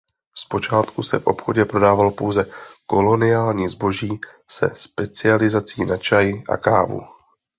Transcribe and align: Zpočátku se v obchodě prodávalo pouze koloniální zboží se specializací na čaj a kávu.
Zpočátku 0.37 1.03
se 1.03 1.19
v 1.19 1.27
obchodě 1.27 1.65
prodávalo 1.65 2.11
pouze 2.11 2.45
koloniální 2.85 3.69
zboží 3.69 4.19
se 4.49 4.71
specializací 4.75 5.85
na 5.85 5.97
čaj 5.97 6.33
a 6.49 6.57
kávu. 6.57 7.01